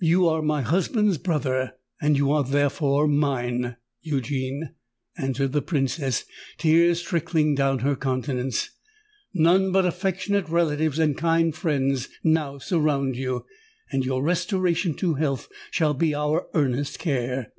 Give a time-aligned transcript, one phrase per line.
[0.00, 4.76] "You are my husband's brother—and you are therefore mine, Eugene,"
[5.18, 6.24] answered the Princess,
[6.56, 8.70] tears trickling down her countenance.
[9.34, 13.44] "None but affectionate relatives and kind friends now surround you;
[13.90, 17.52] and your restoration to health shall be our earnest care!"